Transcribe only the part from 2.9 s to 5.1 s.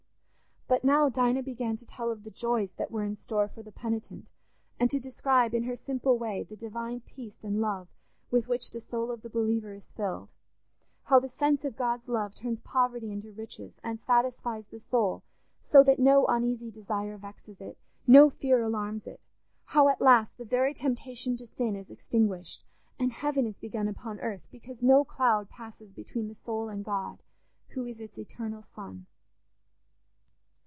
were in store for the penitent, and to